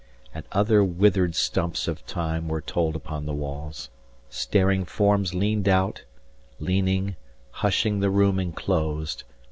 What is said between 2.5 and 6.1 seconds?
told upon the walls; staring forms 105 Leaned out,